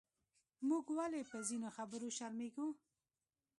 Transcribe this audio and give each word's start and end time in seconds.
موږ 0.67 0.85
ولې 0.97 1.21
پۀ 1.29 1.39
ځینو 1.47 1.69
خبرو 1.77 2.09
شرمېږو؟ 2.17 2.67